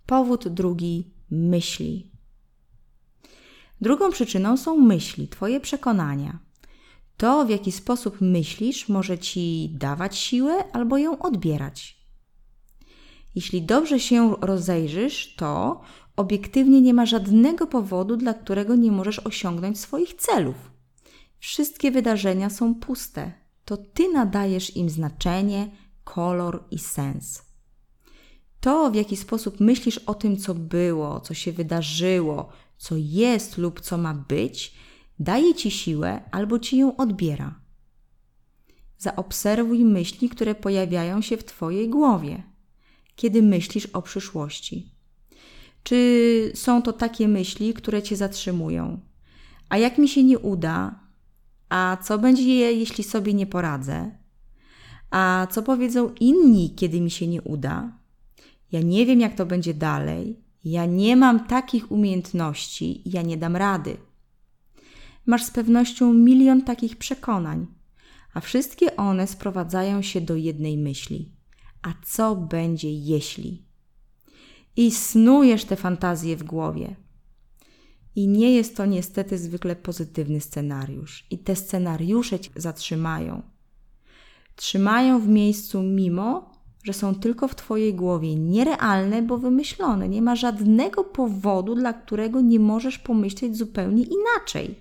Powód 0.07 0.49
drugi 0.49 1.11
myśli. 1.31 2.11
Drugą 3.81 4.11
przyczyną 4.11 4.57
są 4.57 4.77
myśli, 4.77 5.29
Twoje 5.29 5.61
przekonania. 5.61 6.39
To, 7.17 7.45
w 7.45 7.51
jaki 7.51 7.73
sposób 7.73 8.21
myślisz, 8.21 8.89
może 8.89 9.19
Ci 9.19 9.71
dawać 9.75 10.19
siłę 10.19 10.73
albo 10.73 10.99
ją 10.99 11.19
odbierać. 11.19 11.99
Jeśli 13.35 13.63
dobrze 13.63 14.01
się 14.01 14.37
rozejrzysz, 14.41 15.35
to 15.37 15.81
obiektywnie 16.19 16.81
nie 16.81 16.95
ma 16.95 17.07
żadnego 17.07 17.67
powodu, 17.67 18.17
dla 18.17 18.35
którego 18.35 18.77
nie 18.77 18.93
możesz 18.93 19.19
osiągnąć 19.19 19.81
swoich 19.81 20.15
celów. 20.15 20.57
Wszystkie 21.39 21.91
wydarzenia 21.91 22.51
są 22.51 22.75
puste. 22.75 23.33
To 23.65 23.77
Ty 23.77 24.13
nadajesz 24.13 24.77
im 24.77 24.91
znaczenie, 24.91 25.71
kolor 26.05 26.65
i 26.71 26.79
sens. 26.79 27.43
To, 28.61 28.91
w 28.91 28.95
jaki 28.95 29.17
sposób 29.17 29.61
myślisz 29.61 29.99
o 29.99 30.15
tym, 30.15 30.37
co 30.37 30.55
było, 30.55 31.21
co 31.21 31.35
się 31.35 31.53
wydarzyło, 31.53 32.49
co 32.77 32.95
jest 32.97 33.59
lub 33.59 33.81
co 33.81 33.99
ma 33.99 34.15
być, 34.15 34.75
daje 35.19 35.55
ci 35.55 35.71
siłę 35.71 36.21
albo 36.31 36.59
ci 36.59 36.79
ją 36.79 36.97
odbiera. 36.97 37.61
Zaobserwuj 38.99 39.85
myśli, 39.85 40.29
które 40.29 40.55
pojawiają 40.55 41.23
się 41.23 41.37
w 41.37 41.45
Twojej 41.45 41.89
głowie, 41.89 42.43
kiedy 43.17 43.43
myślisz 43.43 43.87
o 43.87 44.03
przyszłości. 44.03 44.98
Czy 45.89 46.53
są 46.55 46.83
to 46.83 46.93
takie 46.93 47.29
myśli, 47.29 47.75
które 47.75 48.03
Cię 48.03 48.17
zatrzymują? 48.17 49.01
A 49.69 49.79
jak 49.79 49.99
mi 49.99 50.09
się 50.09 50.25
nie 50.25 50.39
uda? 50.39 51.01
A 51.69 51.97
co 52.03 52.19
będzie, 52.19 52.73
jeśli 52.73 53.05
sobie 53.05 53.35
nie 53.35 53.47
poradzę? 53.47 54.11
A 55.11 55.47
co 55.51 55.63
powiedzą 55.63 56.15
inni, 56.21 56.75
kiedy 56.75 57.01
mi 57.01 57.11
się 57.11 57.27
nie 57.27 57.43
uda? 57.43 57.99
Ja 58.73 58.81
nie 58.81 59.07
wiem, 59.07 59.21
jak 59.21 59.35
to 59.35 59.47
będzie 59.47 59.75
dalej, 59.75 60.41
ja 60.65 60.87
nie 60.87 61.17
mam 61.17 61.47
takich 61.47 61.93
umiejętności, 61.93 63.03
ja 63.05 63.23
nie 63.23 63.37
dam 63.37 63.57
rady. 63.57 63.97
Masz 65.27 65.45
z 65.45 65.51
pewnością 65.51 66.13
milion 66.13 66.63
takich 66.63 66.97
przekonań, 66.97 67.67
a 68.35 68.41
wszystkie 68.41 68.97
one 68.97 69.27
sprowadzają 69.27 70.03
się 70.03 70.21
do 70.21 70.37
jednej 70.37 70.79
myśli: 70.79 71.33
a 71.83 71.95
co 72.07 72.37
będzie 72.37 72.93
jeśli? 72.93 73.68
I 74.79 74.91
snujesz 74.91 75.65
te 75.65 75.77
fantazje 75.77 76.37
w 76.37 76.43
głowie. 76.43 76.97
I 78.17 78.29
nie 78.29 78.55
jest 78.55 78.77
to 78.77 78.87
niestety 78.87 79.39
zwykle 79.39 79.77
pozytywny 79.77 80.41
scenariusz, 80.41 81.27
i 81.31 81.39
te 81.39 81.57
scenariusze 81.57 82.41
cię 82.41 82.51
zatrzymają. 82.57 83.43
Trzymają 84.57 85.21
w 85.21 85.29
miejscu, 85.29 85.83
mimo 85.83 86.51
że 86.83 86.93
są 86.93 87.15
tylko 87.15 87.49
w 87.49 87.55
Twojej 87.55 87.95
głowie, 87.95 88.37
nierealne, 88.37 89.23
bo 89.23 89.39
wymyślone. 89.39 90.09
Nie 90.09 90.23
ma 90.23 90.37
żadnego 90.37 91.05
powodu, 91.05 91.75
dla 91.75 91.93
którego 91.93 92.41
nie 92.41 92.61
możesz 92.61 92.99
pomyśleć 92.99 93.57
zupełnie 93.57 94.03
inaczej. 94.03 94.75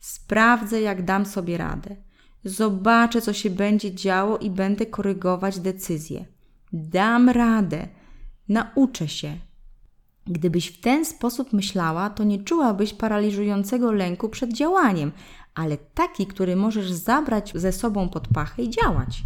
Sprawdzę, 0.00 0.80
jak 0.80 1.04
dam 1.04 1.26
sobie 1.26 1.58
radę. 1.58 1.96
Zobaczę, 2.44 3.20
co 3.20 3.32
się 3.32 3.50
będzie 3.50 3.94
działo 3.94 4.38
i 4.38 4.50
będę 4.50 4.86
korygować 4.86 5.58
decyzje. 5.58 6.24
Dam 6.72 7.28
radę. 7.28 7.88
Nauczę 8.50 9.08
się. 9.08 9.36
Gdybyś 10.26 10.66
w 10.66 10.80
ten 10.80 11.04
sposób 11.04 11.52
myślała, 11.52 12.10
to 12.10 12.24
nie 12.24 12.44
czułabyś 12.44 12.94
paraliżującego 12.94 13.92
lęku 13.92 14.28
przed 14.28 14.52
działaniem, 14.52 15.12
ale 15.54 15.76
taki, 15.76 16.26
który 16.26 16.56
możesz 16.56 16.92
zabrać 16.92 17.52
ze 17.54 17.72
sobą 17.72 18.08
pod 18.08 18.28
pachę 18.28 18.62
i 18.62 18.70
działać. 18.70 19.22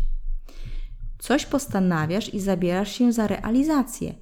Coś 1.19 1.47
postanawiasz 1.47 2.35
i 2.35 2.41
zabierasz 2.41 2.93
się 2.93 3.13
za 3.13 3.27
realizację. 3.27 4.15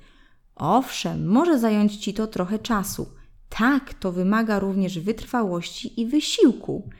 Owszem, 0.57 1.27
może 1.27 1.59
zająć 1.59 1.97
ci 1.97 2.15
to 2.15 2.27
trochę 2.27 2.59
czasu. 2.59 3.07
Tak, 3.49 3.95
to 3.95 4.13
wymaga 4.13 4.59
również 4.59 4.99
wytrwałości 4.99 6.01
i 6.01 6.07
wysiłku. 6.07 6.91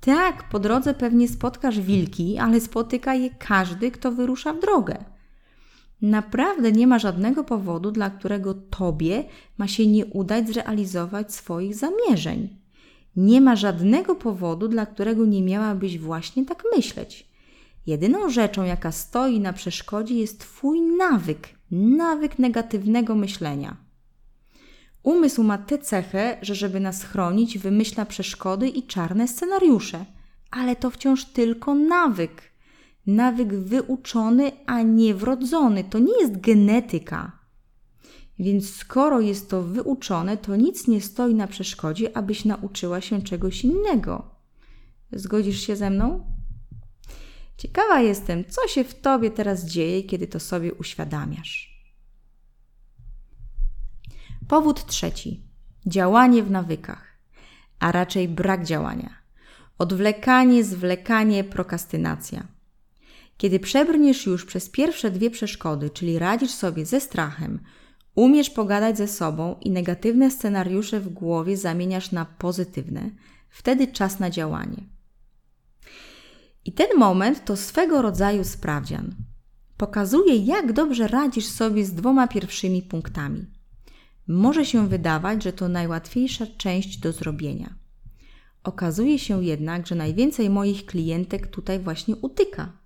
Tak, 0.00 0.48
po 0.48 0.58
drodze 0.58 0.94
pewnie 0.94 1.28
spotkasz 1.28 1.80
wilki, 1.80 2.38
ale 2.38 2.60
spotyka 2.60 3.14
je 3.14 3.30
każdy, 3.30 3.90
kto 3.90 4.12
wyrusza 4.12 4.52
w 4.52 4.60
drogę. 4.60 5.04
Naprawdę 6.02 6.72
nie 6.72 6.86
ma 6.86 6.98
żadnego 6.98 7.44
powodu, 7.44 7.90
dla 7.90 8.10
którego 8.10 8.54
tobie 8.54 9.24
ma 9.58 9.68
się 9.68 9.86
nie 9.86 10.06
udać 10.06 10.48
zrealizować 10.48 11.34
swoich 11.34 11.74
zamierzeń. 11.74 12.48
Nie 13.16 13.40
ma 13.40 13.56
żadnego 13.56 14.14
powodu, 14.14 14.68
dla 14.68 14.86
którego 14.86 15.26
nie 15.26 15.42
miałabyś 15.42 15.98
właśnie 15.98 16.46
tak 16.46 16.62
myśleć. 16.76 17.30
Jedyną 17.86 18.30
rzeczą, 18.30 18.64
jaka 18.64 18.92
stoi 18.92 19.40
na 19.40 19.52
przeszkodzie, 19.52 20.14
jest 20.14 20.40
Twój 20.40 20.80
nawyk, 20.80 21.48
nawyk 21.70 22.38
negatywnego 22.38 23.14
myślenia. 23.14 23.76
Umysł 25.02 25.42
ma 25.42 25.58
tę 25.58 25.78
cechę, 25.78 26.38
że 26.42 26.54
żeby 26.54 26.80
nas 26.80 27.04
chronić, 27.04 27.58
wymyśla 27.58 28.06
przeszkody 28.06 28.68
i 28.68 28.82
czarne 28.82 29.28
scenariusze, 29.28 30.04
ale 30.50 30.76
to 30.76 30.90
wciąż 30.90 31.24
tylko 31.24 31.74
nawyk. 31.74 32.49
Nawyk 33.06 33.54
wyuczony, 33.54 34.52
a 34.66 34.82
nie 34.82 35.14
wrodzony. 35.14 35.84
To 35.84 35.98
nie 35.98 36.20
jest 36.20 36.40
genetyka. 36.40 37.40
Więc 38.38 38.74
skoro 38.74 39.20
jest 39.20 39.50
to 39.50 39.62
wyuczone, 39.62 40.36
to 40.36 40.56
nic 40.56 40.88
nie 40.88 41.00
stoi 41.00 41.34
na 41.34 41.46
przeszkodzie, 41.46 42.16
abyś 42.16 42.44
nauczyła 42.44 43.00
się 43.00 43.22
czegoś 43.22 43.64
innego. 43.64 44.34
Zgodzisz 45.12 45.60
się 45.60 45.76
ze 45.76 45.90
mną? 45.90 46.24
Ciekawa 47.56 48.00
jestem, 48.00 48.44
co 48.44 48.68
się 48.68 48.84
w 48.84 49.00
tobie 49.00 49.30
teraz 49.30 49.64
dzieje, 49.64 50.02
kiedy 50.02 50.26
to 50.26 50.40
sobie 50.40 50.74
uświadamiasz. 50.74 51.82
Powód 54.48 54.86
trzeci: 54.86 55.42
działanie 55.86 56.42
w 56.42 56.50
nawykach, 56.50 57.04
a 57.78 57.92
raczej 57.92 58.28
brak 58.28 58.64
działania. 58.64 59.10
Odwlekanie, 59.78 60.64
zwlekanie, 60.64 61.44
prokastynacja. 61.44 62.59
Kiedy 63.40 63.60
przebrniesz 63.60 64.26
już 64.26 64.44
przez 64.44 64.68
pierwsze 64.68 65.10
dwie 65.10 65.30
przeszkody, 65.30 65.90
czyli 65.90 66.18
radzisz 66.18 66.50
sobie 66.50 66.86
ze 66.86 67.00
strachem, 67.00 67.60
umiesz 68.14 68.50
pogadać 68.50 68.98
ze 68.98 69.08
sobą 69.08 69.56
i 69.60 69.70
negatywne 69.70 70.30
scenariusze 70.30 71.00
w 71.00 71.08
głowie 71.08 71.56
zamieniasz 71.56 72.12
na 72.12 72.24
pozytywne, 72.24 73.10
wtedy 73.50 73.86
czas 73.86 74.18
na 74.18 74.30
działanie. 74.30 74.82
I 76.64 76.72
ten 76.72 76.86
moment 76.98 77.44
to 77.44 77.56
swego 77.56 78.02
rodzaju 78.02 78.44
sprawdzian. 78.44 79.14
Pokazuje, 79.76 80.36
jak 80.36 80.72
dobrze 80.72 81.08
radzisz 81.08 81.46
sobie 81.46 81.84
z 81.84 81.94
dwoma 81.94 82.28
pierwszymi 82.28 82.82
punktami. 82.82 83.46
Może 84.28 84.66
się 84.66 84.88
wydawać, 84.88 85.42
że 85.42 85.52
to 85.52 85.68
najłatwiejsza 85.68 86.46
część 86.56 86.98
do 86.98 87.12
zrobienia. 87.12 87.74
Okazuje 88.64 89.18
się 89.18 89.44
jednak, 89.44 89.86
że 89.86 89.94
najwięcej 89.94 90.50
moich 90.50 90.86
klientek 90.86 91.46
tutaj 91.46 91.78
właśnie 91.78 92.16
utyka. 92.16 92.79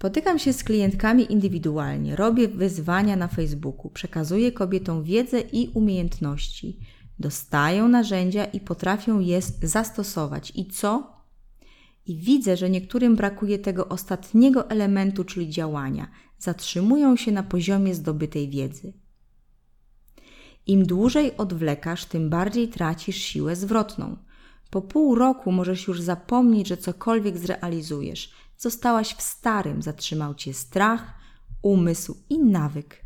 Spotykam 0.00 0.38
się 0.38 0.52
z 0.52 0.64
klientkami 0.64 1.32
indywidualnie, 1.32 2.16
robię 2.16 2.48
wyzwania 2.48 3.16
na 3.16 3.28
Facebooku, 3.28 3.90
przekazuję 3.90 4.52
kobietom 4.52 5.02
wiedzę 5.02 5.40
i 5.40 5.70
umiejętności. 5.74 6.78
Dostają 7.18 7.88
narzędzia 7.88 8.44
i 8.44 8.60
potrafią 8.60 9.20
je 9.20 9.40
zastosować. 9.62 10.52
I 10.54 10.66
co? 10.66 11.16
I 12.06 12.16
widzę, 12.16 12.56
że 12.56 12.70
niektórym 12.70 13.16
brakuje 13.16 13.58
tego 13.58 13.88
ostatniego 13.88 14.70
elementu, 14.70 15.24
czyli 15.24 15.48
działania. 15.48 16.08
Zatrzymują 16.38 17.16
się 17.16 17.32
na 17.32 17.42
poziomie 17.42 17.94
zdobytej 17.94 18.48
wiedzy. 18.48 18.92
Im 20.66 20.86
dłużej 20.86 21.36
odwlekasz, 21.36 22.04
tym 22.04 22.30
bardziej 22.30 22.68
tracisz 22.68 23.16
siłę 23.16 23.56
zwrotną. 23.56 24.16
Po 24.70 24.82
pół 24.82 25.14
roku 25.14 25.52
możesz 25.52 25.88
już 25.88 26.00
zapomnieć, 26.00 26.68
że 26.68 26.76
cokolwiek 26.76 27.38
zrealizujesz. 27.38 28.32
Zostałaś 28.60 29.14
w 29.14 29.22
starym, 29.22 29.82
zatrzymał 29.82 30.34
cię 30.34 30.54
strach, 30.54 31.14
umysł 31.62 32.16
i 32.30 32.38
nawyk. 32.38 33.04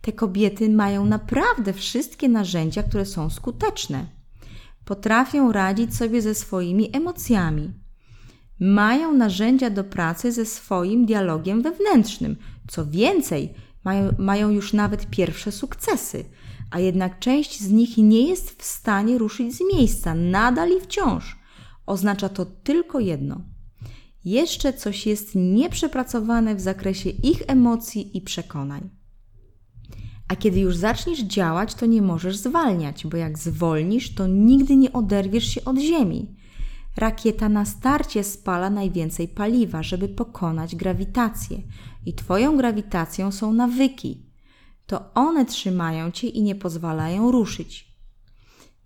Te 0.00 0.12
kobiety 0.12 0.68
mają 0.68 1.06
naprawdę 1.06 1.72
wszystkie 1.72 2.28
narzędzia, 2.28 2.82
które 2.82 3.06
są 3.06 3.30
skuteczne. 3.30 4.06
Potrafią 4.84 5.52
radzić 5.52 5.96
sobie 5.96 6.22
ze 6.22 6.34
swoimi 6.34 6.96
emocjami. 6.96 7.72
Mają 8.60 9.14
narzędzia 9.14 9.70
do 9.70 9.84
pracy 9.84 10.32
ze 10.32 10.46
swoim 10.46 11.06
dialogiem 11.06 11.62
wewnętrznym. 11.62 12.36
Co 12.68 12.86
więcej, 12.86 13.54
mają, 13.84 14.14
mają 14.18 14.50
już 14.50 14.72
nawet 14.72 15.10
pierwsze 15.10 15.52
sukcesy, 15.52 16.24
a 16.70 16.80
jednak 16.80 17.18
część 17.18 17.60
z 17.60 17.70
nich 17.70 17.96
nie 17.96 18.28
jest 18.28 18.62
w 18.62 18.64
stanie 18.64 19.18
ruszyć 19.18 19.56
z 19.56 19.60
miejsca, 19.74 20.14
nadal 20.14 20.70
i 20.76 20.80
wciąż. 20.80 21.38
Oznacza 21.86 22.28
to 22.28 22.44
tylko 22.44 23.00
jedno. 23.00 23.49
Jeszcze 24.24 24.72
coś 24.72 25.06
jest 25.06 25.34
nieprzepracowane 25.34 26.54
w 26.54 26.60
zakresie 26.60 27.10
ich 27.10 27.42
emocji 27.46 28.16
i 28.16 28.20
przekonań. 28.20 28.90
A 30.28 30.36
kiedy 30.36 30.60
już 30.60 30.76
zaczniesz 30.76 31.20
działać, 31.20 31.74
to 31.74 31.86
nie 31.86 32.02
możesz 32.02 32.36
zwalniać, 32.36 33.06
bo 33.06 33.16
jak 33.16 33.38
zwolnisz, 33.38 34.14
to 34.14 34.26
nigdy 34.26 34.76
nie 34.76 34.92
oderwiesz 34.92 35.44
się 35.44 35.64
od 35.64 35.78
ziemi. 35.78 36.36
Rakieta 36.96 37.48
na 37.48 37.64
starcie 37.64 38.24
spala 38.24 38.70
najwięcej 38.70 39.28
paliwa, 39.28 39.82
żeby 39.82 40.08
pokonać 40.08 40.76
grawitację, 40.76 41.62
i 42.06 42.12
Twoją 42.12 42.56
grawitacją 42.56 43.32
są 43.32 43.52
nawyki. 43.52 44.26
To 44.86 45.14
one 45.14 45.44
trzymają 45.44 46.10
Cię 46.10 46.28
i 46.28 46.42
nie 46.42 46.54
pozwalają 46.54 47.30
ruszyć. 47.30 47.90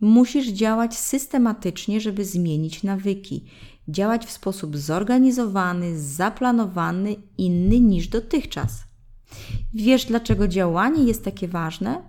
Musisz 0.01 0.49
działać 0.49 0.99
systematycznie, 0.99 2.01
żeby 2.01 2.25
zmienić 2.25 2.83
nawyki, 2.83 3.44
działać 3.88 4.27
w 4.27 4.31
sposób 4.31 4.77
zorganizowany, 4.77 6.01
zaplanowany, 6.01 7.16
inny 7.38 7.81
niż 7.81 8.09
dotychczas. 8.09 8.85
Wiesz, 9.75 10.05
dlaczego 10.05 10.49
działanie 10.49 11.05
jest 11.05 11.25
takie 11.25 11.49
ważne? 11.49 12.03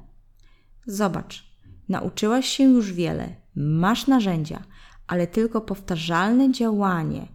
Zobacz, 0.86 1.44
nauczyłaś 1.90 2.46
się 2.48 2.64
już 2.64 2.94
wiele, 2.94 3.36
masz 3.56 4.08
narzędzia, 4.08 4.64
ale 5.08 5.28
tylko 5.28 5.62
powtarzalne 5.62 6.52
działanie 6.52 7.28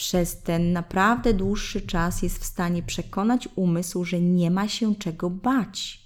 przez 0.00 0.42
ten 0.42 0.72
naprawdę 0.72 1.34
dłuższy 1.34 1.80
czas 1.80 2.22
jest 2.22 2.38
w 2.38 2.44
stanie 2.44 2.82
przekonać 2.82 3.48
umysł, 3.56 4.04
że 4.04 4.20
nie 4.20 4.50
ma 4.50 4.68
się 4.68 4.94
czego 4.94 5.30
bać. 5.30 5.99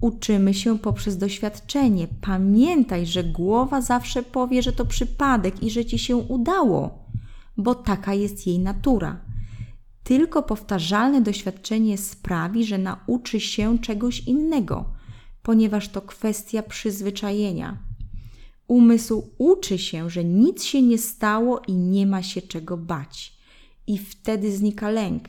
Uczymy 0.00 0.54
się 0.54 0.78
poprzez 0.78 1.18
doświadczenie. 1.18 2.08
Pamiętaj, 2.20 3.06
że 3.06 3.24
głowa 3.24 3.80
zawsze 3.80 4.22
powie, 4.22 4.62
że 4.62 4.72
to 4.72 4.86
przypadek 4.86 5.62
i 5.62 5.70
że 5.70 5.84
ci 5.84 5.98
się 5.98 6.16
udało, 6.16 7.04
bo 7.56 7.74
taka 7.74 8.14
jest 8.14 8.46
jej 8.46 8.58
natura. 8.58 9.20
Tylko 10.04 10.42
powtarzalne 10.42 11.20
doświadczenie 11.20 11.98
sprawi, 11.98 12.64
że 12.64 12.78
nauczy 12.78 13.40
się 13.40 13.78
czegoś 13.78 14.20
innego, 14.20 14.84
ponieważ 15.42 15.88
to 15.88 16.02
kwestia 16.02 16.62
przyzwyczajenia. 16.62 17.78
Umysł 18.66 19.30
uczy 19.38 19.78
się, 19.78 20.10
że 20.10 20.24
nic 20.24 20.64
się 20.64 20.82
nie 20.82 20.98
stało 20.98 21.60
i 21.66 21.74
nie 21.74 22.06
ma 22.06 22.22
się 22.22 22.42
czego 22.42 22.76
bać. 22.76 23.40
I 23.86 23.98
wtedy 23.98 24.56
znika 24.56 24.90
lęk. 24.90 25.28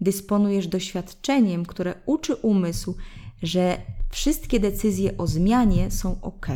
Dysponujesz 0.00 0.66
doświadczeniem, 0.66 1.66
które 1.66 1.94
uczy 2.06 2.34
umysł, 2.34 2.94
że 3.42 3.78
wszystkie 4.10 4.60
decyzje 4.60 5.18
o 5.18 5.26
zmianie 5.26 5.90
są 5.90 6.20
ok. 6.20 6.46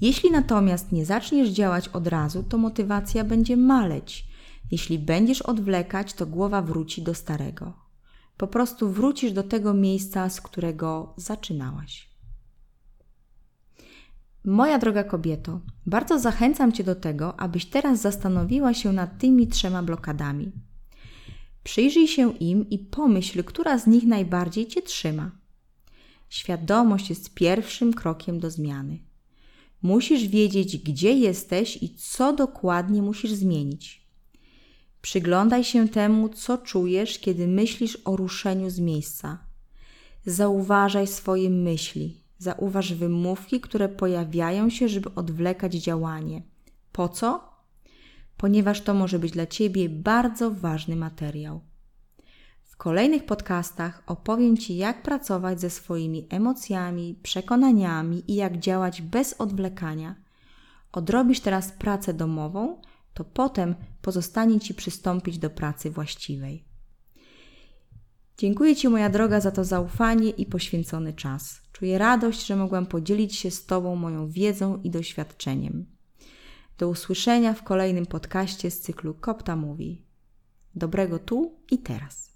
Jeśli 0.00 0.30
natomiast 0.30 0.92
nie 0.92 1.06
zaczniesz 1.06 1.48
działać 1.48 1.88
od 1.88 2.06
razu, 2.06 2.42
to 2.42 2.58
motywacja 2.58 3.24
będzie 3.24 3.56
maleć. 3.56 4.26
Jeśli 4.70 4.98
będziesz 4.98 5.42
odwlekać, 5.42 6.14
to 6.14 6.26
głowa 6.26 6.62
wróci 6.62 7.02
do 7.02 7.14
starego. 7.14 7.72
Po 8.36 8.46
prostu 8.46 8.90
wrócisz 8.90 9.32
do 9.32 9.42
tego 9.42 9.74
miejsca, 9.74 10.30
z 10.30 10.40
którego 10.40 11.14
zaczynałaś. 11.16 12.12
Moja 14.44 14.78
droga 14.78 15.04
kobieto, 15.04 15.60
bardzo 15.86 16.18
zachęcam 16.18 16.72
Cię 16.72 16.84
do 16.84 16.94
tego, 16.94 17.40
abyś 17.40 17.66
teraz 17.66 18.00
zastanowiła 18.00 18.74
się 18.74 18.92
nad 18.92 19.18
tymi 19.18 19.46
trzema 19.46 19.82
blokadami. 19.82 20.52
Przyjrzyj 21.64 22.08
się 22.08 22.32
im 22.32 22.70
i 22.70 22.78
pomyśl, 22.78 23.44
która 23.44 23.78
z 23.78 23.86
nich 23.86 24.04
najbardziej 24.04 24.66
Cię 24.66 24.82
trzyma. 24.82 25.30
Świadomość 26.28 27.10
jest 27.10 27.34
pierwszym 27.34 27.94
krokiem 27.94 28.40
do 28.40 28.50
zmiany. 28.50 28.98
Musisz 29.82 30.28
wiedzieć, 30.28 30.78
gdzie 30.78 31.12
jesteś 31.12 31.82
i 31.82 31.94
co 31.94 32.32
dokładnie 32.32 33.02
musisz 33.02 33.32
zmienić. 33.32 34.06
Przyglądaj 35.02 35.64
się 35.64 35.88
temu, 35.88 36.28
co 36.28 36.58
czujesz, 36.58 37.18
kiedy 37.18 37.46
myślisz 37.46 37.98
o 38.04 38.16
ruszeniu 38.16 38.70
z 38.70 38.78
miejsca. 38.78 39.38
Zauważaj 40.26 41.06
swoje 41.06 41.50
myśli, 41.50 42.22
Zauważ 42.42 42.94
wymówki, 42.94 43.60
które 43.60 43.88
pojawiają 43.88 44.70
się, 44.70 44.88
żeby 44.88 45.14
odwlekać 45.14 45.74
działanie. 45.74 46.42
Po 46.92 47.08
co? 47.08 47.51
Ponieważ 48.36 48.80
to 48.80 48.94
może 48.94 49.18
być 49.18 49.32
dla 49.32 49.46
Ciebie 49.46 49.88
bardzo 49.88 50.50
ważny 50.50 50.96
materiał. 50.96 51.60
W 52.64 52.76
kolejnych 52.76 53.26
podcastach 53.26 54.02
opowiem 54.06 54.56
Ci, 54.56 54.76
jak 54.76 55.02
pracować 55.02 55.60
ze 55.60 55.70
swoimi 55.70 56.26
emocjami, 56.30 57.18
przekonaniami 57.22 58.30
i 58.32 58.34
jak 58.34 58.58
działać 58.58 59.02
bez 59.02 59.32
odwlekania. 59.32 60.14
odrobisz 60.92 61.40
teraz 61.40 61.72
pracę 61.72 62.14
domową, 62.14 62.80
to 63.14 63.24
potem 63.24 63.74
pozostanie 64.02 64.60
Ci 64.60 64.74
przystąpić 64.74 65.38
do 65.38 65.50
pracy 65.50 65.90
właściwej. 65.90 66.64
Dziękuję 68.38 68.76
Ci, 68.76 68.88
moja 68.88 69.08
droga, 69.08 69.40
za 69.40 69.50
to 69.50 69.64
zaufanie 69.64 70.30
i 70.30 70.46
poświęcony 70.46 71.12
czas. 71.12 71.62
Czuję 71.72 71.98
radość, 71.98 72.46
że 72.46 72.56
mogłam 72.56 72.86
podzielić 72.86 73.36
się 73.36 73.50
z 73.50 73.66
Tobą 73.66 73.96
moją 73.96 74.28
wiedzą 74.28 74.80
i 74.82 74.90
doświadczeniem. 74.90 75.86
Do 76.82 76.88
usłyszenia 76.88 77.54
w 77.54 77.62
kolejnym 77.62 78.06
podcaście 78.06 78.70
z 78.70 78.80
cyklu 78.80 79.14
Kopta 79.14 79.56
Mówi. 79.56 80.04
Dobrego 80.74 81.18
tu 81.18 81.58
i 81.70 81.78
teraz. 81.78 82.31